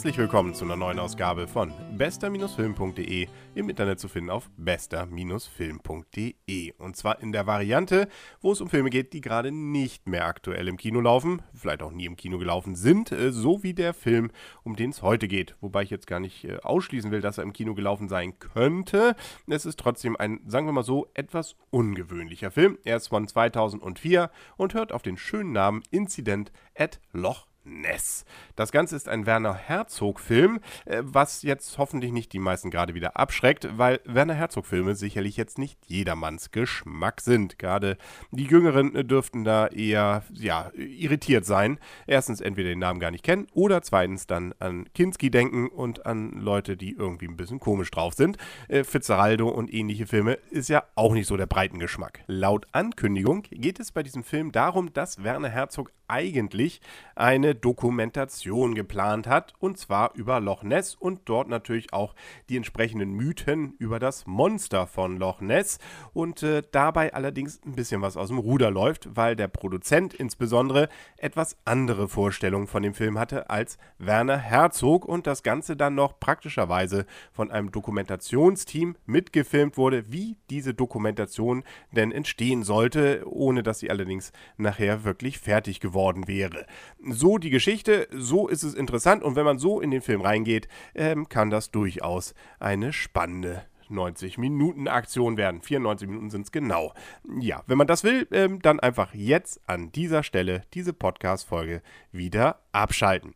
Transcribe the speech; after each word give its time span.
Herzlich 0.00 0.16
willkommen 0.16 0.54
zu 0.54 0.64
einer 0.64 0.76
neuen 0.76 0.98
Ausgabe 0.98 1.46
von 1.46 1.74
bester-film.de 1.98 3.28
im 3.54 3.68
Internet 3.68 4.00
zu 4.00 4.08
finden 4.08 4.30
auf 4.30 4.48
bester-film.de 4.56 6.72
und 6.78 6.96
zwar 6.96 7.20
in 7.20 7.32
der 7.32 7.46
Variante, 7.46 8.08
wo 8.40 8.52
es 8.52 8.62
um 8.62 8.70
Filme 8.70 8.88
geht, 8.88 9.12
die 9.12 9.20
gerade 9.20 9.52
nicht 9.52 10.08
mehr 10.08 10.24
aktuell 10.24 10.68
im 10.68 10.78
Kino 10.78 11.02
laufen, 11.02 11.42
vielleicht 11.52 11.82
auch 11.82 11.92
nie 11.92 12.06
im 12.06 12.16
Kino 12.16 12.38
gelaufen 12.38 12.76
sind, 12.76 13.12
äh, 13.12 13.30
so 13.30 13.62
wie 13.62 13.74
der 13.74 13.92
Film, 13.92 14.30
um 14.62 14.74
den 14.74 14.88
es 14.88 15.02
heute 15.02 15.28
geht, 15.28 15.54
wobei 15.60 15.82
ich 15.82 15.90
jetzt 15.90 16.06
gar 16.06 16.18
nicht 16.18 16.46
äh, 16.46 16.56
ausschließen 16.62 17.10
will, 17.10 17.20
dass 17.20 17.36
er 17.36 17.44
im 17.44 17.52
Kino 17.52 17.74
gelaufen 17.74 18.08
sein 18.08 18.38
könnte. 18.38 19.14
Es 19.48 19.66
ist 19.66 19.78
trotzdem 19.78 20.16
ein, 20.16 20.40
sagen 20.46 20.64
wir 20.64 20.72
mal 20.72 20.82
so, 20.82 21.08
etwas 21.12 21.56
ungewöhnlicher 21.68 22.50
Film. 22.50 22.78
Er 22.84 22.96
ist 22.96 23.08
von 23.08 23.28
2004 23.28 24.30
und 24.56 24.72
hört 24.72 24.92
auf 24.92 25.02
den 25.02 25.18
schönen 25.18 25.52
Namen 25.52 25.82
Incident 25.90 26.52
at 26.74 27.02
Loch 27.12 27.49
Ness. 27.70 28.24
Das 28.56 28.72
Ganze 28.72 28.96
ist 28.96 29.08
ein 29.08 29.26
Werner 29.26 29.54
Herzog-Film, 29.54 30.60
äh, 30.84 31.02
was 31.02 31.42
jetzt 31.42 31.78
hoffentlich 31.78 32.12
nicht 32.12 32.32
die 32.32 32.38
meisten 32.38 32.70
gerade 32.70 32.94
wieder 32.94 33.16
abschreckt, 33.16 33.68
weil 33.78 34.00
Werner 34.04 34.34
Herzog-Filme 34.34 34.94
sicherlich 34.94 35.36
jetzt 35.36 35.58
nicht 35.58 35.78
jedermanns 35.86 36.50
Geschmack 36.50 37.20
sind. 37.20 37.58
Gerade 37.58 37.96
die 38.30 38.44
Jüngeren 38.44 39.06
dürften 39.06 39.44
da 39.44 39.68
eher 39.68 40.24
ja, 40.32 40.70
irritiert 40.74 41.46
sein. 41.46 41.78
Erstens 42.06 42.40
entweder 42.40 42.70
den 42.70 42.80
Namen 42.80 43.00
gar 43.00 43.10
nicht 43.10 43.24
kennen 43.24 43.46
oder 43.54 43.82
zweitens 43.82 44.26
dann 44.26 44.54
an 44.58 44.86
Kinski 44.94 45.30
denken 45.30 45.68
und 45.68 46.06
an 46.06 46.32
Leute, 46.32 46.76
die 46.76 46.92
irgendwie 46.92 47.28
ein 47.28 47.36
bisschen 47.36 47.60
komisch 47.60 47.90
drauf 47.90 48.14
sind. 48.14 48.36
Äh, 48.68 48.84
Fitzgeraldo 48.84 49.48
und 49.48 49.72
ähnliche 49.72 50.06
Filme 50.06 50.34
ist 50.50 50.68
ja 50.68 50.84
auch 50.94 51.12
nicht 51.14 51.26
so 51.26 51.36
der 51.36 51.46
breiten 51.46 51.78
Geschmack. 51.78 52.20
Laut 52.26 52.66
Ankündigung 52.72 53.42
geht 53.50 53.80
es 53.80 53.92
bei 53.92 54.02
diesem 54.02 54.24
Film 54.24 54.52
darum, 54.52 54.92
dass 54.92 55.22
Werner 55.22 55.48
Herzog 55.48 55.92
eigentlich 56.10 56.80
eine 57.14 57.54
Dokumentation 57.54 58.74
geplant 58.74 59.26
hat, 59.26 59.54
und 59.58 59.78
zwar 59.78 60.14
über 60.14 60.40
Loch 60.40 60.62
Ness 60.62 60.94
und 60.94 61.20
dort 61.26 61.48
natürlich 61.48 61.92
auch 61.92 62.14
die 62.48 62.56
entsprechenden 62.56 63.12
Mythen 63.12 63.74
über 63.78 63.98
das 63.98 64.26
Monster 64.26 64.86
von 64.86 65.18
Loch 65.18 65.40
Ness. 65.40 65.78
Und 66.12 66.42
äh, 66.42 66.62
dabei 66.72 67.14
allerdings 67.14 67.60
ein 67.64 67.74
bisschen 67.74 68.02
was 68.02 68.16
aus 68.16 68.28
dem 68.28 68.38
Ruder 68.38 68.70
läuft, 68.70 69.08
weil 69.14 69.36
der 69.36 69.48
Produzent 69.48 70.14
insbesondere 70.14 70.88
etwas 71.18 71.56
andere 71.64 72.08
Vorstellungen 72.08 72.66
von 72.66 72.82
dem 72.82 72.94
Film 72.94 73.18
hatte 73.18 73.50
als 73.50 73.78
Werner 73.98 74.38
Herzog 74.38 75.04
und 75.04 75.26
das 75.26 75.42
Ganze 75.42 75.76
dann 75.76 75.94
noch 75.94 76.18
praktischerweise 76.18 77.06
von 77.32 77.50
einem 77.50 77.70
Dokumentationsteam 77.70 78.96
mitgefilmt 79.06 79.76
wurde, 79.76 80.10
wie 80.10 80.36
diese 80.48 80.74
Dokumentation 80.74 81.64
denn 81.92 82.12
entstehen 82.12 82.62
sollte, 82.62 83.22
ohne 83.26 83.62
dass 83.62 83.78
sie 83.80 83.90
allerdings 83.90 84.32
nachher 84.56 85.04
wirklich 85.04 85.38
fertig 85.38 85.80
geworden 85.80 85.99
geworden 86.00 86.26
wäre. 86.26 86.66
So 87.02 87.38
die 87.38 87.50
Geschichte, 87.50 88.08
so 88.10 88.48
ist 88.48 88.62
es 88.62 88.74
interessant 88.74 89.22
und 89.22 89.36
wenn 89.36 89.44
man 89.44 89.58
so 89.58 89.80
in 89.80 89.90
den 89.90 90.00
Film 90.00 90.22
reingeht, 90.22 90.66
ähm, 90.94 91.28
kann 91.28 91.50
das 91.50 91.70
durchaus 91.70 92.34
eine 92.58 92.92
spannende 92.92 93.62
90 93.88 94.38
Minuten 94.38 94.88
Aktion 94.88 95.36
werden. 95.36 95.60
94 95.60 96.08
Minuten 96.08 96.30
sind 96.30 96.42
es 96.42 96.52
genau. 96.52 96.94
Ja, 97.40 97.62
wenn 97.66 97.76
man 97.76 97.86
das 97.86 98.04
will, 98.04 98.26
ähm, 98.30 98.62
dann 98.62 98.80
einfach 98.80 99.14
jetzt 99.14 99.60
an 99.66 99.92
dieser 99.92 100.22
Stelle 100.22 100.62
diese 100.74 100.92
Podcast-Folge 100.92 101.82
wieder 102.12 102.60
abschalten. 102.72 103.34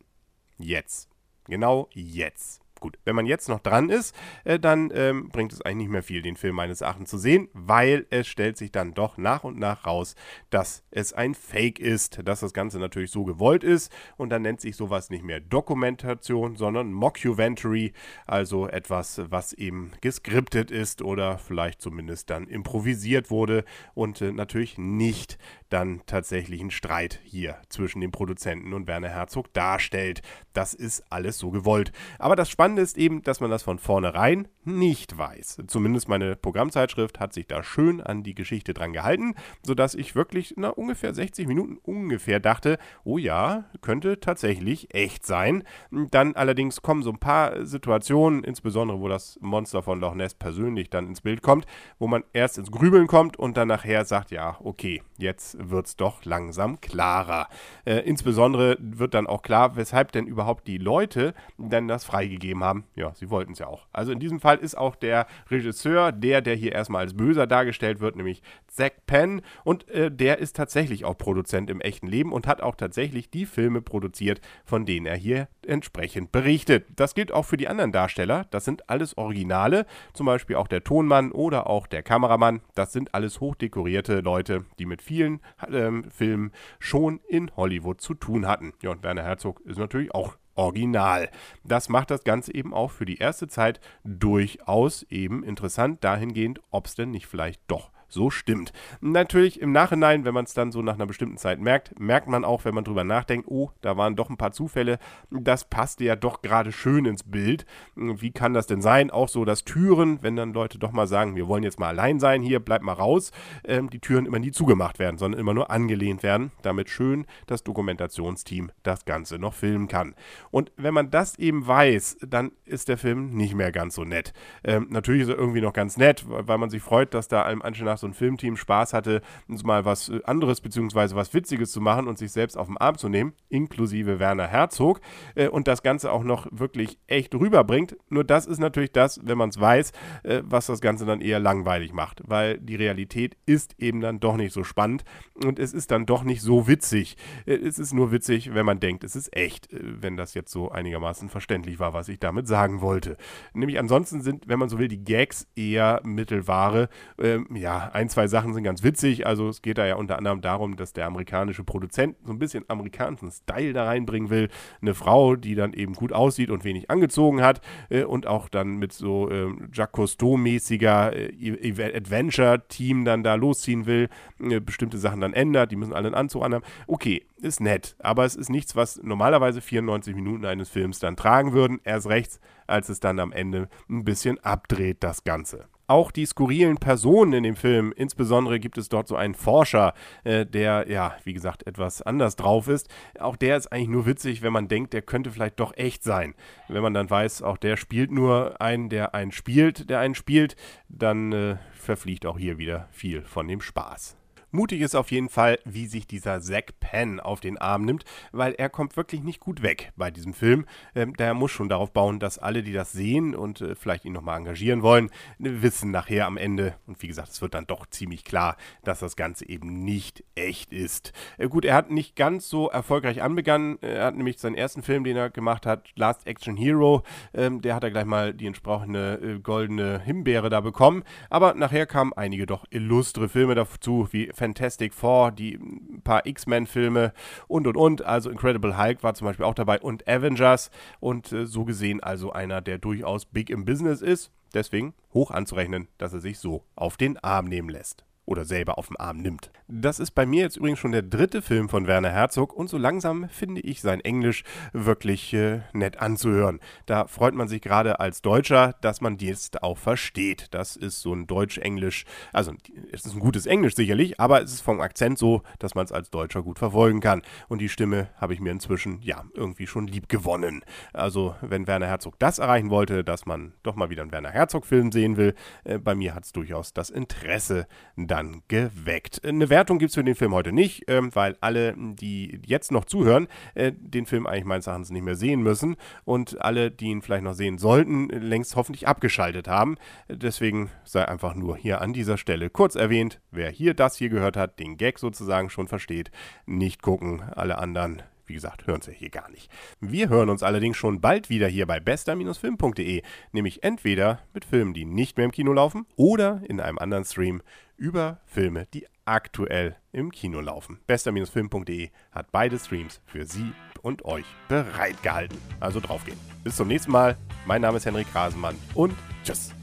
Jetzt. 0.57 1.09
Genau 1.47 1.89
jetzt. 1.93 2.64
Gut, 2.85 2.99
wenn 3.03 3.15
man 3.15 3.25
jetzt 3.25 3.49
noch 3.49 3.61
dran 3.61 3.89
ist, 3.89 4.15
äh, 4.43 4.59
dann 4.59 4.91
ähm, 4.93 5.29
bringt 5.29 5.51
es 5.51 5.59
eigentlich 5.63 5.85
nicht 5.85 5.89
mehr 5.89 6.03
viel, 6.03 6.21
den 6.21 6.35
Film 6.35 6.55
meines 6.55 6.81
Erachtens 6.81 7.09
zu 7.09 7.17
sehen, 7.17 7.49
weil 7.53 8.05
es 8.11 8.27
stellt 8.27 8.57
sich 8.57 8.71
dann 8.71 8.93
doch 8.93 9.17
nach 9.17 9.43
und 9.43 9.57
nach 9.57 9.87
raus, 9.87 10.13
dass 10.51 10.83
es 10.91 11.11
ein 11.11 11.33
Fake 11.33 11.79
ist, 11.79 12.19
dass 12.23 12.41
das 12.41 12.53
Ganze 12.53 12.77
natürlich 12.77 13.09
so 13.09 13.25
gewollt 13.25 13.63
ist 13.63 13.91
und 14.17 14.29
dann 14.29 14.43
nennt 14.43 14.61
sich 14.61 14.75
sowas 14.75 15.09
nicht 15.09 15.23
mehr 15.23 15.39
Dokumentation, 15.39 16.57
sondern 16.57 16.93
Mockumentary, 16.93 17.91
also 18.27 18.67
etwas, 18.67 19.19
was 19.31 19.53
eben 19.53 19.91
geskriptet 20.01 20.69
ist 20.69 21.01
oder 21.01 21.39
vielleicht 21.39 21.81
zumindest 21.81 22.29
dann 22.29 22.47
improvisiert 22.47 23.31
wurde 23.31 23.65
und 23.95 24.21
äh, 24.21 24.31
natürlich 24.31 24.77
nicht 24.77 25.39
dann 25.69 26.03
tatsächlich 26.05 26.61
einen 26.61 26.69
Streit 26.69 27.19
hier 27.23 27.57
zwischen 27.69 27.99
dem 27.99 28.11
Produzenten 28.11 28.73
und 28.73 28.85
Werner 28.85 29.09
Herzog 29.09 29.51
darstellt. 29.53 30.21
Das 30.55 30.73
ist 30.73 31.03
alles 31.09 31.37
so 31.37 31.51
gewollt. 31.51 31.91
Aber 32.17 32.37
das 32.37 32.49
Spannende 32.49 32.81
ist 32.81 32.97
eben, 32.97 33.21
dass 33.23 33.41
man 33.41 33.51
das 33.51 33.63
von 33.63 33.77
vornherein 33.77 34.47
nicht 34.63 35.17
weiß. 35.17 35.63
Zumindest 35.67 36.07
meine 36.07 36.37
Programmzeitschrift 36.37 37.19
hat 37.19 37.33
sich 37.33 37.45
da 37.45 37.61
schön 37.61 37.99
an 38.01 38.23
die 38.23 38.33
Geschichte 38.33 38.73
dran 38.73 38.93
gehalten, 38.93 39.35
sodass 39.63 39.95
ich 39.95 40.15
wirklich 40.15 40.53
na 40.57 40.69
ungefähr 40.69 41.13
60 41.13 41.47
Minuten 41.47 41.77
ungefähr 41.83 42.39
dachte, 42.39 42.77
oh 43.03 43.17
ja, 43.17 43.65
könnte 43.81 44.19
tatsächlich 44.21 44.95
echt 44.95 45.25
sein. 45.25 45.63
Dann 45.91 46.35
allerdings 46.35 46.81
kommen 46.81 47.03
so 47.03 47.11
ein 47.11 47.19
paar 47.19 47.65
Situationen, 47.65 48.43
insbesondere 48.43 49.01
wo 49.01 49.09
das 49.09 49.37
Monster 49.41 49.83
von 49.83 49.99
Loch 49.99 50.15
Ness 50.15 50.33
persönlich 50.33 50.89
dann 50.89 51.07
ins 51.07 51.21
Bild 51.21 51.41
kommt, 51.41 51.65
wo 51.99 52.07
man 52.07 52.23
erst 52.31 52.57
ins 52.57 52.71
Grübeln 52.71 53.07
kommt 53.07 53.37
und 53.37 53.57
dann 53.57 53.67
nachher 53.67 54.05
sagt, 54.05 54.31
ja, 54.31 54.57
okay, 54.63 55.03
jetzt 55.17 55.57
wird 55.69 55.87
es 55.87 55.95
doch 55.95 56.25
langsam 56.25 56.81
klarer. 56.81 57.47
Äh, 57.85 57.99
insbesondere 57.99 58.77
wird 58.79 59.13
dann 59.13 59.27
auch 59.27 59.41
klar, 59.41 59.75
weshalb 59.75 60.11
denn 60.11 60.27
überhaupt 60.27 60.67
die 60.67 60.77
Leute 60.77 61.33
dann 61.57 61.87
das 61.87 62.03
freigegeben 62.05 62.63
haben. 62.63 62.85
Ja, 62.95 63.13
sie 63.15 63.29
wollten 63.29 63.53
es 63.53 63.59
ja 63.59 63.67
auch. 63.67 63.87
Also 63.93 64.11
in 64.11 64.19
diesem 64.19 64.39
Fall 64.39 64.57
ist 64.57 64.77
auch 64.77 64.95
der 64.95 65.27
Regisseur 65.49 66.11
der, 66.11 66.41
der 66.41 66.55
hier 66.55 66.71
erstmal 66.73 67.01
als 67.01 67.15
Böser 67.15 67.47
dargestellt 67.47 67.99
wird, 67.99 68.15
nämlich 68.15 68.41
Zack 68.67 69.05
Penn. 69.05 69.41
Und 69.63 69.89
äh, 69.89 70.11
der 70.11 70.39
ist 70.39 70.55
tatsächlich 70.55 71.05
auch 71.05 71.17
Produzent 71.17 71.69
im 71.69 71.81
echten 71.81 72.07
Leben 72.07 72.33
und 72.33 72.47
hat 72.47 72.61
auch 72.61 72.75
tatsächlich 72.75 73.29
die 73.29 73.45
Filme 73.45 73.81
produziert, 73.81 74.41
von 74.65 74.85
denen 74.85 75.05
er 75.05 75.15
hier 75.15 75.47
entsprechend 75.65 76.31
berichtet. 76.31 76.85
Das 76.95 77.15
gilt 77.15 77.31
auch 77.31 77.43
für 77.45 77.57
die 77.57 77.67
anderen 77.67 77.91
Darsteller. 77.91 78.45
Das 78.51 78.65
sind 78.65 78.89
alles 78.89 79.17
Originale, 79.17 79.85
zum 80.13 80.25
Beispiel 80.25 80.55
auch 80.55 80.67
der 80.67 80.83
Tonmann 80.83 81.31
oder 81.31 81.67
auch 81.67 81.87
der 81.87 82.03
Kameramann. 82.03 82.61
Das 82.75 82.93
sind 82.93 83.13
alles 83.13 83.39
hochdekorierte 83.39 84.19
Leute, 84.21 84.65
die 84.79 84.85
mit 84.85 85.01
vielen 85.01 85.41
ähm, 85.71 86.09
Filmen 86.11 86.51
schon 86.79 87.19
in 87.27 87.51
Hollywood 87.55 88.01
zu 88.01 88.13
tun 88.13 88.47
hatten. 88.47 88.73
Ja, 88.81 88.91
und 88.91 89.03
Werner 89.03 89.23
Herzog 89.23 89.61
ist 89.61 89.77
natürlich 89.79 90.13
auch 90.13 90.37
original. 90.55 91.29
Das 91.63 91.89
macht 91.89 92.11
das 92.11 92.23
Ganze 92.23 92.53
eben 92.53 92.73
auch 92.73 92.91
für 92.91 93.05
die 93.05 93.17
erste 93.17 93.47
Zeit 93.47 93.79
durchaus 94.03 95.03
eben 95.03 95.43
interessant, 95.43 96.03
dahingehend, 96.03 96.61
ob 96.71 96.87
es 96.87 96.95
denn 96.95 97.11
nicht 97.11 97.27
vielleicht 97.27 97.61
doch 97.67 97.91
so 98.07 98.29
stimmt. 98.29 98.71
Natürlich 99.01 99.61
im 99.61 99.71
Nachhinein, 99.71 100.25
wenn 100.25 100.33
man 100.33 100.45
es 100.45 100.53
dann 100.53 100.71
so 100.71 100.81
nach 100.81 100.95
einer 100.95 101.05
bestimmten 101.05 101.37
Zeit 101.37 101.59
merkt, 101.59 101.99
merkt 101.99 102.27
man 102.27 102.45
auch, 102.45 102.65
wenn 102.65 102.75
man 102.75 102.83
drüber 102.83 103.03
nachdenkt, 103.03 103.47
oh, 103.49 103.71
da 103.81 103.97
waren 103.97 104.15
doch 104.15 104.29
ein 104.29 104.37
paar 104.37 104.51
Zufälle, 104.51 104.99
das 105.31 105.65
passte 105.65 106.03
ja 106.03 106.15
doch 106.15 106.41
gerade 106.41 106.71
schön 106.71 107.05
ins 107.05 107.23
Bild. 107.23 107.65
Wie 107.95 108.31
kann 108.31 108.53
das 108.53 108.67
denn 108.67 108.81
sein? 108.81 109.11
Auch 109.11 109.29
so, 109.29 109.45
dass 109.45 109.63
Türen, 109.63 110.19
wenn 110.21 110.35
dann 110.35 110.53
Leute 110.53 110.77
doch 110.77 110.91
mal 110.91 111.07
sagen, 111.07 111.35
wir 111.35 111.47
wollen 111.47 111.63
jetzt 111.63 111.79
mal 111.79 111.89
allein 111.89 112.19
sein, 112.19 112.41
hier, 112.41 112.59
bleib 112.59 112.81
mal 112.81 112.93
raus, 112.93 113.31
ähm, 113.63 113.89
die 113.89 113.99
Türen 113.99 114.25
immer 114.25 114.39
nie 114.39 114.51
zugemacht 114.51 114.99
werden, 114.99 115.17
sondern 115.17 115.39
immer 115.39 115.53
nur 115.53 115.71
angelehnt 115.71 116.23
werden, 116.23 116.51
damit 116.61 116.89
schön 116.89 117.25
das 117.47 117.63
Dokumentationsteam 117.63 118.71
das 118.83 119.05
Ganze 119.05 119.39
noch 119.39 119.53
filmen 119.53 119.87
kann. 119.87 120.15
Und 120.51 120.71
wenn 120.77 120.93
man 120.93 121.11
das 121.11 121.37
eben 121.39 121.65
weiß, 121.65 122.17
dann 122.21 122.51
ist 122.65 122.89
der 122.89 122.97
Film 122.97 123.35
nicht 123.35 123.55
mehr 123.55 123.71
ganz 123.71 123.95
so 123.95 124.03
nett. 124.03 124.33
Ähm, 124.63 124.87
natürlich 124.89 125.23
ist 125.23 125.29
er 125.29 125.37
irgendwie 125.37 125.61
noch 125.61 125.73
ganz 125.73 125.97
nett, 125.97 126.25
weil 126.27 126.57
man 126.57 126.69
sich 126.69 126.81
freut, 126.81 127.13
dass 127.13 127.27
da 127.27 127.43
allem 127.43 127.61
Anschein 127.61 127.87
nach 127.95 127.99
so 127.99 128.07
ein 128.07 128.13
Filmteam 128.13 128.57
Spaß 128.57 128.93
hatte, 128.93 129.21
mal 129.47 129.85
was 129.85 130.09
äh, 130.09 130.19
anderes 130.25 130.59
bzw. 130.59 131.15
was 131.15 131.33
Witziges 131.33 131.71
zu 131.71 131.79
machen 131.79 132.07
und 132.07 132.17
sich 132.17 132.31
selbst 132.31 132.57
auf 132.57 132.67
den 132.67 132.77
Arm 132.77 132.97
zu 132.97 133.07
nehmen, 133.07 133.33
inklusive 133.49 134.19
Werner 134.19 134.47
Herzog, 134.47 134.99
äh, 135.35 135.47
und 135.47 135.67
das 135.67 135.81
Ganze 135.81 136.11
auch 136.11 136.23
noch 136.23 136.47
wirklich 136.51 136.99
echt 137.07 137.33
rüberbringt. 137.33 137.95
Nur 138.09 138.25
das 138.25 138.45
ist 138.45 138.59
natürlich 138.59 138.91
das, 138.91 139.21
wenn 139.23 139.37
man 139.37 139.49
es 139.49 139.59
weiß, 139.59 139.91
äh, 140.23 140.41
was 140.43 140.65
das 140.65 140.81
Ganze 140.81 141.05
dann 141.05 141.21
eher 141.21 141.39
langweilig 141.39 141.93
macht, 141.93 142.21
weil 142.25 142.59
die 142.59 142.75
Realität 142.75 143.37
ist 143.45 143.75
eben 143.79 144.01
dann 144.01 144.19
doch 144.19 144.35
nicht 144.35 144.51
so 144.51 144.63
spannend 144.63 145.05
und 145.43 145.57
es 145.57 145.73
ist 145.73 145.91
dann 145.91 146.05
doch 146.05 146.23
nicht 146.23 146.41
so 146.41 146.67
witzig. 146.67 147.15
Es 147.45 147.79
ist 147.79 147.93
nur 147.93 148.11
witzig, 148.11 148.53
wenn 148.53 148.65
man 148.65 148.79
denkt, 148.79 149.03
es 149.03 149.15
ist 149.15 149.35
echt, 149.35 149.69
wenn 149.71 150.17
das 150.17 150.33
jetzt 150.33 150.51
so 150.51 150.69
einigermaßen 150.69 151.29
verständlich 151.29 151.79
war, 151.79 151.93
was 151.93 152.09
ich 152.09 152.19
damit 152.19 152.47
sagen 152.47 152.81
wollte. 152.81 153.17
Nämlich 153.53 153.79
ansonsten 153.79 154.21
sind, 154.21 154.47
wenn 154.47 154.59
man 154.59 154.69
so 154.69 154.79
will, 154.79 154.87
die 154.87 155.03
Gags 155.03 155.47
eher 155.55 156.01
Mittelware. 156.03 156.89
Ähm, 157.19 157.47
ja, 157.53 157.84
ein, 157.93 158.09
zwei 158.09 158.27
Sachen 158.27 158.53
sind 158.53 158.63
ganz 158.63 158.83
witzig. 158.83 159.27
Also 159.27 159.49
es 159.49 159.61
geht 159.61 159.77
da 159.77 159.85
ja 159.85 159.95
unter 159.95 160.17
anderem 160.17 160.41
darum, 160.41 160.75
dass 160.75 160.93
der 160.93 161.05
amerikanische 161.05 161.63
Produzent 161.63 162.15
so 162.25 162.31
ein 162.31 162.39
bisschen 162.39 162.65
amerikanischen 162.67 163.31
Style 163.31 163.73
da 163.73 163.85
reinbringen 163.85 164.29
will. 164.29 164.49
Eine 164.81 164.93
Frau, 164.93 165.35
die 165.35 165.55
dann 165.55 165.73
eben 165.73 165.93
gut 165.93 166.13
aussieht 166.13 166.51
und 166.51 166.63
wenig 166.63 166.89
angezogen 166.89 167.41
hat 167.41 167.61
äh, 167.89 168.03
und 168.03 168.27
auch 168.27 168.49
dann 168.49 168.77
mit 168.77 168.93
so 168.93 169.29
äh, 169.29 169.47
Jacques 169.73 169.95
Cousteau-mäßiger 169.95 171.13
äh, 171.13 171.95
Adventure-Team 171.95 173.05
dann 173.05 173.23
da 173.23 173.35
losziehen 173.35 173.85
will, 173.85 174.09
äh, 174.39 174.59
bestimmte 174.59 174.97
Sachen 174.97 175.21
dann 175.21 175.33
ändert, 175.33 175.71
die 175.71 175.75
müssen 175.75 175.93
alle 175.93 176.07
einen 176.07 176.15
Anzug 176.15 176.43
anhaben. 176.43 176.65
Okay, 176.87 177.25
ist 177.37 177.61
nett, 177.61 177.95
aber 177.99 178.25
es 178.25 178.35
ist 178.35 178.49
nichts, 178.49 178.75
was 178.75 179.01
normalerweise 179.01 179.61
94 179.61 180.15
Minuten 180.15 180.45
eines 180.45 180.69
Films 180.69 180.99
dann 180.99 181.15
tragen 181.15 181.53
würden. 181.53 181.79
Erst 181.83 182.07
rechts, 182.07 182.39
als 182.67 182.89
es 182.89 182.99
dann 182.99 183.19
am 183.19 183.31
Ende 183.31 183.69
ein 183.89 184.03
bisschen 184.03 184.39
abdreht, 184.39 184.97
das 185.01 185.23
Ganze. 185.23 185.67
Auch 185.87 186.11
die 186.11 186.25
skurrilen 186.25 186.77
Personen 186.77 187.33
in 187.33 187.43
dem 187.43 187.55
Film. 187.55 187.93
Insbesondere 187.95 188.59
gibt 188.59 188.77
es 188.77 188.89
dort 188.89 189.07
so 189.07 189.15
einen 189.15 189.35
Forscher, 189.35 189.93
äh, 190.23 190.45
der, 190.45 190.89
ja, 190.89 191.15
wie 191.23 191.33
gesagt, 191.33 191.67
etwas 191.67 192.01
anders 192.01 192.35
drauf 192.35 192.67
ist. 192.67 192.89
Auch 193.19 193.35
der 193.35 193.57
ist 193.57 193.71
eigentlich 193.71 193.89
nur 193.89 194.05
witzig, 194.05 194.41
wenn 194.41 194.53
man 194.53 194.67
denkt, 194.67 194.93
der 194.93 195.01
könnte 195.01 195.31
vielleicht 195.31 195.59
doch 195.59 195.75
echt 195.75 196.03
sein. 196.03 196.33
Wenn 196.67 196.83
man 196.83 196.93
dann 196.93 197.09
weiß, 197.09 197.41
auch 197.41 197.57
der 197.57 197.77
spielt 197.77 198.11
nur 198.11 198.59
einen, 198.61 198.89
der 198.89 199.13
einen 199.15 199.31
spielt, 199.31 199.89
der 199.89 199.99
einen 199.99 200.15
spielt, 200.15 200.55
dann 200.89 201.31
äh, 201.31 201.57
verfliegt 201.73 202.25
auch 202.25 202.37
hier 202.37 202.57
wieder 202.57 202.87
viel 202.91 203.21
von 203.23 203.47
dem 203.47 203.61
Spaß. 203.61 204.17
Mutig 204.51 204.81
ist 204.81 204.95
auf 204.95 205.11
jeden 205.11 205.29
Fall, 205.29 205.59
wie 205.65 205.87
sich 205.87 206.07
dieser 206.07 206.41
Zack 206.41 206.79
Penn 206.79 207.19
auf 207.19 207.39
den 207.39 207.57
Arm 207.57 207.85
nimmt, 207.85 208.05
weil 208.31 208.53
er 208.53 208.69
kommt 208.69 208.97
wirklich 208.97 209.23
nicht 209.23 209.39
gut 209.39 209.61
weg 209.61 209.91
bei 209.95 210.11
diesem 210.11 210.33
Film. 210.33 210.65
Ähm, 210.95 211.13
der 211.15 211.33
muss 211.33 211.51
schon 211.51 211.69
darauf 211.69 211.91
bauen, 211.91 212.19
dass 212.19 212.37
alle, 212.37 212.63
die 212.63 212.73
das 212.73 212.91
sehen 212.91 213.35
und 213.35 213.61
äh, 213.61 213.75
vielleicht 213.75 214.05
ihn 214.05 214.13
nochmal 214.13 214.37
engagieren 214.37 214.81
wollen, 214.81 215.09
wissen 215.37 215.91
nachher 215.91 216.25
am 216.25 216.37
Ende, 216.37 216.75
und 216.87 217.01
wie 217.01 217.07
gesagt, 217.07 217.29
es 217.29 217.41
wird 217.41 217.53
dann 217.53 217.67
doch 217.67 217.85
ziemlich 217.87 218.23
klar, 218.23 218.57
dass 218.83 218.99
das 218.99 219.15
Ganze 219.15 219.47
eben 219.47 219.83
nicht 219.83 220.23
echt 220.35 220.73
ist. 220.73 221.13
Äh, 221.37 221.47
gut, 221.47 221.65
er 221.65 221.75
hat 221.75 221.91
nicht 221.91 222.15
ganz 222.15 222.49
so 222.49 222.69
erfolgreich 222.69 223.21
anbegangen. 223.21 223.77
Er 223.81 224.05
hat 224.05 224.15
nämlich 224.15 224.39
seinen 224.39 224.55
ersten 224.55 224.83
Film, 224.83 225.03
den 225.03 225.17
er 225.17 225.29
gemacht 225.29 225.65
hat, 225.65 225.89
Last 225.95 226.27
Action 226.27 226.57
Hero, 226.57 227.03
ähm, 227.33 227.61
der 227.61 227.75
hat 227.75 227.83
er 227.83 227.91
gleich 227.91 228.05
mal 228.05 228.33
die 228.33 228.47
entsprechende 228.47 229.19
äh, 229.21 229.39
goldene 229.39 229.99
Himbeere 229.99 230.49
da 230.49 230.61
bekommen. 230.61 231.03
Aber 231.29 231.53
nachher 231.53 231.85
kamen 231.85 232.13
einige 232.13 232.45
doch 232.45 232.65
illustre 232.69 233.29
Filme 233.29 233.55
dazu, 233.55 234.07
wie 234.11 234.29
Fantastic 234.35 234.93
Four, 234.93 235.31
die 235.31 235.55
ein 235.55 236.01
paar 236.03 236.25
X-Men-Filme 236.25 237.13
und 237.47 237.67
und 237.67 237.77
und. 237.77 238.05
Also 238.05 238.29
Incredible 238.29 238.77
Hulk 238.77 239.03
war 239.03 239.13
zum 239.13 239.25
Beispiel 239.25 239.45
auch 239.45 239.55
dabei 239.55 239.79
und 239.79 240.07
Avengers. 240.07 240.71
Und 240.99 241.31
äh, 241.31 241.45
so 241.45 241.65
gesehen 241.65 242.01
also 242.01 242.31
einer, 242.31 242.61
der 242.61 242.77
durchaus 242.77 243.25
big 243.25 243.49
im 243.49 243.65
Business 243.65 244.01
ist. 244.01 244.31
Deswegen 244.53 244.93
hoch 245.13 245.31
anzurechnen, 245.31 245.87
dass 245.97 246.13
er 246.13 246.21
sich 246.21 246.39
so 246.39 246.63
auf 246.75 246.97
den 246.97 247.17
Arm 247.17 247.45
nehmen 247.45 247.69
lässt 247.69 248.05
oder 248.25 248.45
selber 248.45 248.77
auf 248.77 248.87
den 248.87 248.97
Arm 248.97 249.17
nimmt. 249.17 249.51
Das 249.67 249.99
ist 249.99 250.11
bei 250.11 250.25
mir 250.25 250.41
jetzt 250.41 250.57
übrigens 250.57 250.79
schon 250.79 250.91
der 250.91 251.01
dritte 251.01 251.41
Film 251.41 251.69
von 251.69 251.87
Werner 251.87 252.11
Herzog 252.11 252.53
und 252.53 252.69
so 252.69 252.77
langsam 252.77 253.29
finde 253.29 253.61
ich 253.61 253.81
sein 253.81 254.01
Englisch 254.01 254.43
wirklich 254.73 255.33
äh, 255.33 255.61
nett 255.73 255.99
anzuhören. 255.99 256.59
Da 256.85 257.07
freut 257.07 257.33
man 257.33 257.47
sich 257.47 257.61
gerade 257.61 257.99
als 257.99 258.21
Deutscher, 258.21 258.75
dass 258.81 259.01
man 259.01 259.17
dies 259.17 259.51
auch 259.61 259.77
versteht. 259.77 260.47
Das 260.51 260.75
ist 260.75 261.01
so 261.01 261.13
ein 261.13 261.27
Deutsch-Englisch, 261.27 262.05
also 262.33 262.53
es 262.91 263.05
ist 263.05 263.13
ein 263.13 263.19
gutes 263.19 263.45
Englisch 263.45 263.75
sicherlich, 263.75 264.19
aber 264.19 264.41
es 264.41 264.53
ist 264.53 264.61
vom 264.61 264.81
Akzent 264.81 265.17
so, 265.17 265.41
dass 265.59 265.75
man 265.75 265.85
es 265.85 265.91
als 265.91 266.09
Deutscher 266.09 266.43
gut 266.43 266.59
verfolgen 266.59 266.99
kann. 266.99 267.21
Und 267.47 267.59
die 267.59 267.69
Stimme 267.69 268.09
habe 268.17 268.33
ich 268.33 268.39
mir 268.39 268.51
inzwischen 268.51 269.01
ja 269.01 269.23
irgendwie 269.33 269.67
schon 269.67 269.87
lieb 269.87 270.09
gewonnen. 270.09 270.63
Also 270.93 271.35
wenn 271.41 271.67
Werner 271.67 271.87
Herzog 271.87 272.19
das 272.19 272.39
erreichen 272.39 272.69
wollte, 272.69 273.03
dass 273.03 273.25
man 273.25 273.53
doch 273.63 273.75
mal 273.75 273.89
wieder 273.89 274.01
einen 274.01 274.11
Werner 274.11 274.31
Herzog-Film 274.31 274.91
sehen 274.91 275.17
will, 275.17 275.35
äh, 275.63 275.77
bei 275.77 275.95
mir 275.95 276.15
hat 276.15 276.25
es 276.25 276.31
durchaus 276.31 276.73
das 276.73 276.89
Interesse 276.89 277.67
da 277.95 278.14
dann 278.15 278.43
geweckt. 278.47 279.25
Eine 279.25 279.49
Wertung 279.49 279.77
gibt 279.77 279.89
es 279.89 279.95
für 279.95 280.03
den 280.03 280.15
Film 280.15 280.33
heute 280.33 280.53
nicht, 280.53 280.85
ähm, 280.87 281.13
weil 281.13 281.35
alle, 281.41 281.75
die 281.77 282.39
jetzt 282.45 282.71
noch 282.71 282.85
zuhören, 282.85 283.27
äh, 283.55 283.73
den 283.75 284.05
Film 284.05 284.25
eigentlich 284.25 284.45
meines 284.45 284.67
Erachtens 284.67 284.89
nicht 284.89 285.03
mehr 285.03 285.15
sehen 285.15 285.43
müssen 285.43 285.75
und 286.05 286.41
alle, 286.41 286.71
die 286.71 286.85
ihn 286.85 287.01
vielleicht 287.01 287.25
noch 287.25 287.33
sehen 287.33 287.57
sollten, 287.57 288.07
längst 288.07 288.55
hoffentlich 288.55 288.87
abgeschaltet 288.87 289.49
haben. 289.49 289.75
Deswegen 290.07 290.71
sei 290.85 291.05
einfach 291.05 291.35
nur 291.35 291.57
hier 291.57 291.81
an 291.81 291.91
dieser 291.91 292.17
Stelle 292.17 292.49
kurz 292.49 292.75
erwähnt, 292.75 293.19
wer 293.31 293.49
hier 293.49 293.73
das 293.73 293.97
hier 293.97 294.09
gehört 294.09 294.37
hat, 294.37 294.59
den 294.59 294.77
Gag 294.77 294.97
sozusagen 294.97 295.49
schon 295.49 295.67
versteht, 295.67 296.09
nicht 296.45 296.81
gucken, 296.81 297.21
alle 297.21 297.57
anderen 297.57 298.01
wie 298.27 298.33
gesagt, 298.33 298.67
hören 298.67 298.81
Sie 298.81 298.93
hier 298.93 299.09
gar 299.09 299.29
nicht. 299.29 299.51
Wir 299.79 300.09
hören 300.09 300.29
uns 300.29 300.43
allerdings 300.43 300.77
schon 300.77 301.01
bald 301.01 301.29
wieder 301.29 301.47
hier 301.47 301.65
bei 301.65 301.79
bester-film.de, 301.79 303.01
nämlich 303.31 303.63
entweder 303.63 304.19
mit 304.33 304.45
Filmen, 304.45 304.73
die 304.73 304.85
nicht 304.85 305.17
mehr 305.17 305.25
im 305.25 305.31
Kino 305.31 305.53
laufen, 305.53 305.85
oder 305.95 306.41
in 306.47 306.59
einem 306.59 306.77
anderen 306.77 307.05
Stream 307.05 307.41
über 307.77 308.21
Filme, 308.25 308.67
die 308.73 308.87
aktuell 309.05 309.75
im 309.91 310.11
Kino 310.11 310.39
laufen. 310.41 310.79
Bester-film.de 310.87 311.89
hat 312.11 312.31
beide 312.31 312.57
Streams 312.57 313.01
für 313.05 313.25
Sie 313.25 313.51
und 313.81 314.05
euch 314.05 314.25
bereitgehalten. 314.47 315.37
Also 315.59 315.79
draufgehen. 315.79 316.17
Bis 316.43 316.55
zum 316.55 316.67
nächsten 316.67 316.91
Mal. 316.91 317.17
Mein 317.45 317.61
Name 317.61 317.77
ist 317.77 317.85
Henrik 317.85 318.07
Rasenmann 318.13 318.55
und 318.73 318.93
tschüss. 319.23 319.53